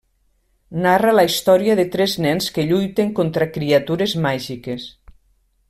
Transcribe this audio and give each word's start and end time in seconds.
Narra 0.85 1.11
la 1.17 1.25
història 1.27 1.75
de 1.79 1.85
tres 1.97 2.17
nens 2.25 2.49
que 2.57 2.65
lluiten 2.71 3.13
contra 3.21 3.49
criatures 3.59 4.17
màgiques. 4.27 4.93